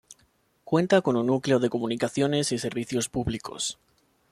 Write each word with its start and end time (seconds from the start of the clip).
Cuenta 0.63 1.01
con 1.03 1.15
un 1.15 1.27
núcleo 1.27 1.59
de 1.59 1.69
comunicaciones 1.69 2.51
y 2.51 2.57
servicios 2.57 3.07
públicos. 3.07 3.77